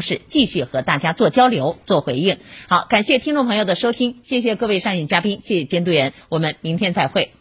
[0.00, 2.38] 是继续和大家做交流、做回应。
[2.68, 7.32] 好，感谢听众朋友的收听，谢谢各位上演嘉宾，谢谢监督员，我们明天再会。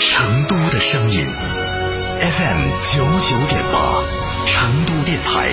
[0.00, 1.24] 成都的声音
[2.20, 4.02] ，FM 九九点八，
[4.46, 5.52] 成都电台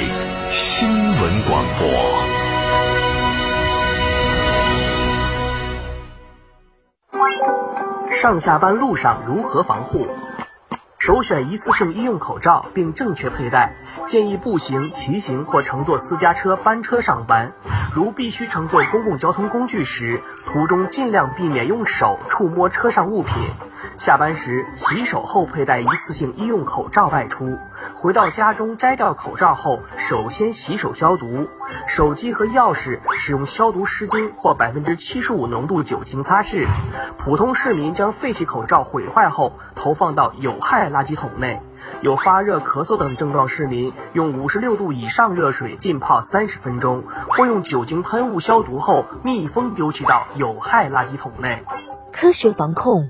[0.52, 2.35] 新闻广播。
[8.11, 10.07] 上下班路上如何防护？
[10.97, 13.75] 首选一次性医用口罩，并正确佩戴。
[14.07, 17.51] 建议步行、骑行或乘坐私家车、班车上班。
[17.93, 23.36] 如必须乘坐公共交通工具时，途中尽量避免用手触摸车上物品。
[23.96, 27.58] 下班时洗手后佩戴一次性医用口罩外出。
[27.96, 31.48] 回到家中摘掉口罩后，首先洗手消毒。
[31.88, 36.68] 手机和钥匙使用消毒湿巾或百分之七十五浓度酒精擦拭。
[37.18, 41.62] 普通市民将废弃口罩毁坏后投放到有害垃圾桶内。
[42.02, 51.64] 有发热、咳嗽等症状市民，用五十六度以上热水浸泡三十分钟，或用酒精喷雾消毒后密封丢弃到有害垃圾桶内。
[52.12, 53.09] 科学防控，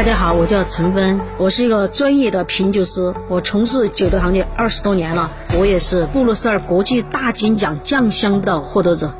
[0.00, 9.12] 大家好，我叫陈芬，我是一个专业的品酒师，我从事酒的行业二十多年了，我也是布鲁塞尔国际大金奖酱香的获得者。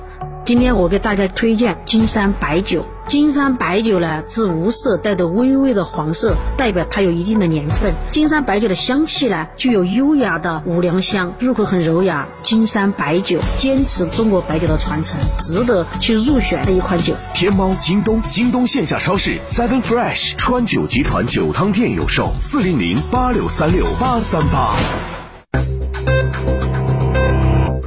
[0.46, 2.86] 今天我给大家推荐金山白酒。
[3.10, 7.92] 金山白酒呢是无色，带着微微的黄色，代表它有一定的年份。
[8.12, 12.28] 金山白酒的香气呢具有优雅的五粮香，入口很柔雅。
[12.44, 17.16] 金山白酒坚持中国白酒的传承，值得去入选的一款酒。
[17.34, 24.76] 天猫、京东、京东线下超市 Seven Fresh、川酒集团酒汤店有售，四零零八六三六八三八。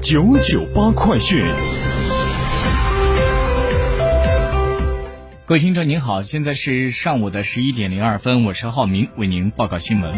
[0.02, 1.46] 九九八快讯。
[5.46, 10.14] 各位听众您好，现在是上午的十一点零二分，我是浩明，为您报告新闻。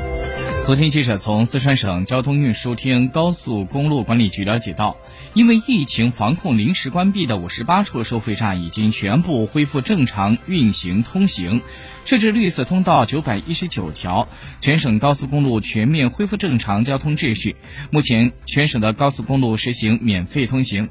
[0.67, 4.97] 昨天，记者从四川省交通运输厅高速公路管理局了解到，
[5.33, 11.63] 因为疫情防控临时关闭的五十八处收费站已经全部恢复正常运行通行。
[12.03, 14.27] 设置绿色通道九百一十九条，
[14.61, 17.55] 全省高速公路全面恢复正常交通秩序。
[17.89, 20.89] 目前，全省的高速公路实行免费通行。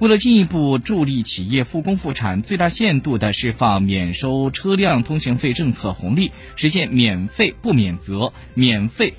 [0.00, 9.14] 为了进一步助力企业复工复产，最大限度地释放免收车辆通行费政策红利，实现免费不免责、免费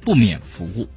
[0.00, 0.88] 不免服务。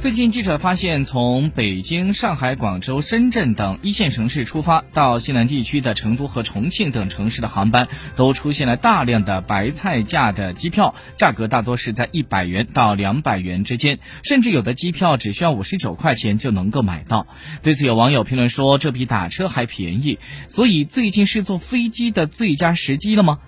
[0.00, 17.26] 最近，记者发现，从北京、上海、广州、深圳等一线城市出发到西南地区的成都和重庆等城市的航班，都出现了大量的白菜价的机票，价格大多是在一百元到两百元之间，甚至有的机票只需要五十九块钱就能够买到。
[17.64, 23.40] 对此，有网友评论说：“这比打车还便宜，所以最近是坐飞机的最佳时机了吗？”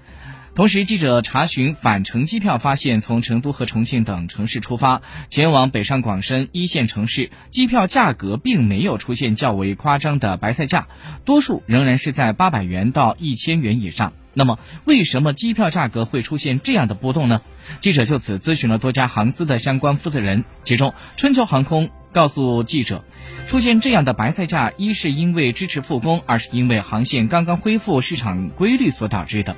[0.55, 10.89] 同时，记者查询返程机票，发现从成都和重庆等城市出发，前往北上广深一线城市，机票价格并没有出现较为夸张的白菜价，
[11.25, 14.13] 多数仍然是在八百元到一千元以上。
[14.35, 17.43] 那么，为什么机票价格会出现这样的波动呢？
[17.79, 21.91] 记者就此咨询了多家航司的相关负责人，其中春秋航空。
[22.13, 23.05] 告诉记者，
[23.47, 29.57] 出现这样的白菜价，一是因为支持复工，二是因为航线刚刚恢复市场规律所导致的。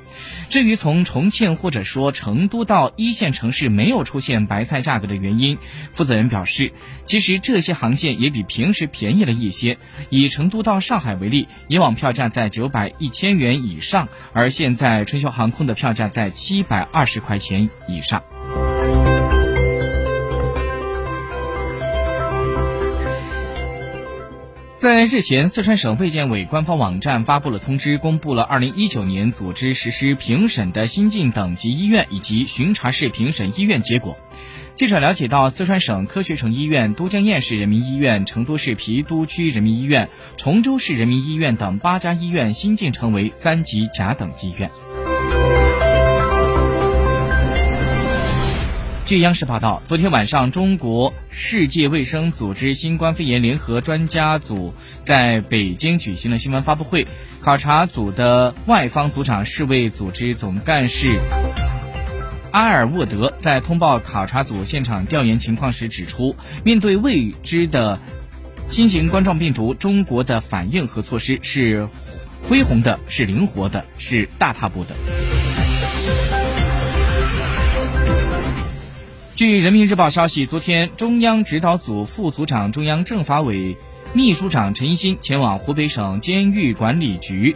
[0.49, 5.57] 至于从重庆或者说成都到一线城市没有出现白菜价格的原因，
[5.91, 9.77] 负责人表示，其实这些航线也比平时便宜了一些。
[10.09, 18.23] 以成都到上海为例，以往票价在九百一千元以上，而现在春秋航空的票价在七百二十块钱以上。
[24.83, 34.17] 在日前，四川省卫健委官方网站发布了通知，公布了二零一九年组织实施评审的新晋等级医院以及巡查式评审医院结果。
[34.75, 44.69] 记者了解到，四川省科学城医院、都江堰市人民医院、成都市郫都区人民医院、崇州市人民医院等八家医院新晋成为三级甲等医院。
[49.05, 54.73] 据央视报道，昨天晚上，中国世界卫生组织新冠肺炎联合专家组
[55.03, 57.05] 在北京举行了新闻发布会。
[57.41, 61.19] 考察组的外方组长、世卫组织总干事
[62.51, 67.99] 阿尔沃德在通报考察组现场调研情况时指出，面对未知的
[68.69, 71.89] 新型冠状病毒，中国的反应和措施是
[72.47, 74.95] 恢宏的，是灵活的，是大踏步的。
[79.35, 83.75] 据人民日报消息，昨天中央指导组副组长、中央政法委
[84.13, 87.55] 秘书长陈一新前往湖北省监狱管理局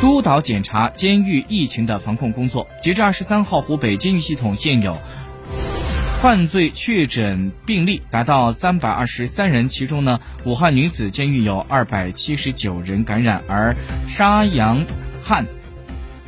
[0.00, 2.66] 督导检查监狱疫情的防控工作。
[2.82, 4.96] 截至二十三号，湖北监狱系统现有
[6.22, 13.76] 犯罪确诊病例达到三百二十三人，其中呢，武汉女子监狱有二百七十九人感染，而
[14.08, 14.86] 沙洋
[15.20, 15.44] 汉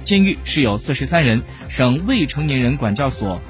[0.02, 1.40] 监狱是有四十三人。
[1.66, 3.40] 省未成年人管教所。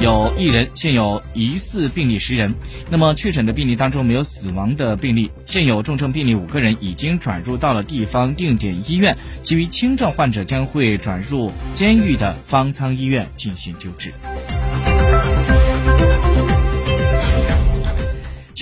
[0.00, 2.54] 有一人现有疑似病例十人，
[2.90, 14.12] 那么确诊的病例当中没有死亡的病例，现有重症病例五个人已经转入到了地方定点医院，其余轻症患者将会转入监狱的方舱医院进行救治。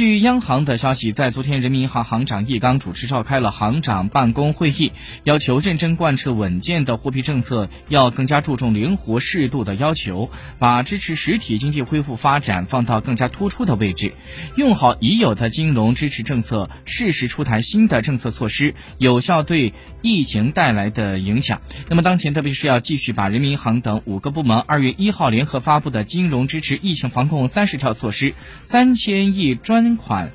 [0.00, 4.92] 据央行的消息，在昨天，人民银行行长易纲主持召开了行长办公会议，
[5.24, 14.14] 要求认真贯彻稳健的货币政策，要更加注重灵活适度的要求，把支持实体经济恢复发展放到更加突出的位置，
[14.56, 21.60] 用好已有的金融支持政策，适时出台新的政策措施，有效对疫情带来的影响。
[21.90, 28.32] 那么，当前特别是要继续把人民银行等五个部门二月一号联合发布的金融支持疫情防控三十条措施，
[28.62, 30.30] 三千亿专款、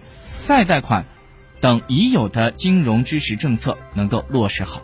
[0.46, 1.06] 再贷款
[1.60, 4.82] 等已有的金融支持政策能够落实好。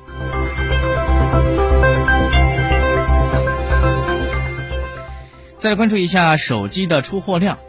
[5.58, 7.60] 再来关注一下手机的出货量。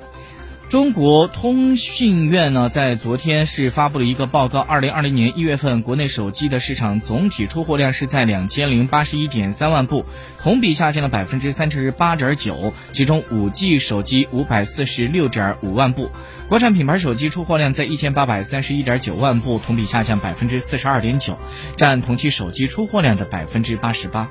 [0.72, 10.06] 中国通信院呢，在昨天是发布了一个报告，二零二零年一月份国内手机的市场总体出货量是在两千零八十一点三万部，
[10.40, 16.08] 同比下降了百分之三十八点九，其中五 G 手机五百四十六点五万部，
[16.48, 21.36] 国产品牌手机出货量在一千八百三十一点九万部，同比下降百分之四十二点九，
[21.76, 24.30] 占同期手机出货量的百分之八十八。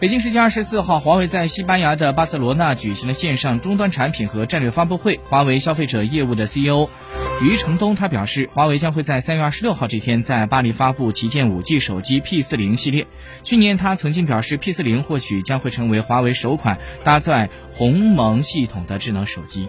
[0.00, 5.20] 北京时间二十四号，华为在西班牙的巴塞罗那举行了线上终端产品和战略发布会。
[5.28, 6.88] 华为消费者业务的 CEO
[7.40, 13.06] 余承东他表示，华为将会在三月二十六号这天在巴黎发布旗舰五 G 手机 P 四零系列。
[13.44, 19.68] 去年他曾经表示，P 四零或许将会成为华为首款搭载鸿蒙系统的智能手机。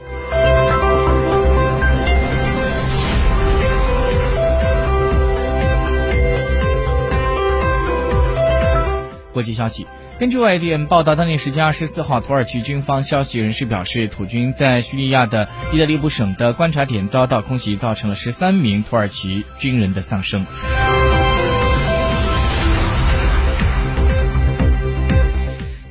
[9.35, 9.85] 国际消息。
[10.17, 20.45] 根据外电报道，当地时间二十四号，土耳其军方消息人士表示，土军在叙利亚的伊德利卜省的观察点遭到空袭，造成了十三名土耳其军人的丧生。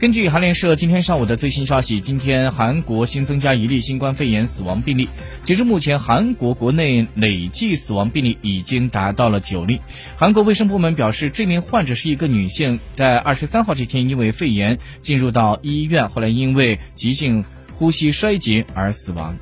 [0.05, 5.09] 根据韩联社今天上午的最新消息，今天韩国新增加一例新冠肺炎死亡病例。
[5.43, 9.81] 截至目前，韩国国内累计死亡病例已经达到了九例。
[10.15, 17.43] 韩国卫生部门表示，这名患者是一个女性，在二十三号这天因为肺炎进入到医院，后来因为急性
[17.73, 19.35] 呼吸衰竭而死亡。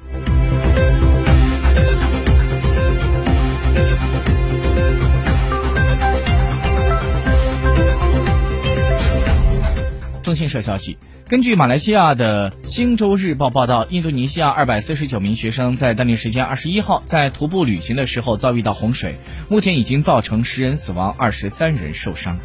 [10.33, 10.97] 中新社消息，
[11.29, 19.17] 根据马来西亚的《星洲日报》报道，印度尼西亚二百四十九名学生在当地时间二十一号在徒步旅行的时候遭遇到洪水，
[19.51, 22.39] 目前已经造成十人死亡，二十三人受伤。